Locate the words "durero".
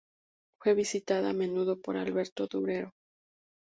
2.47-2.95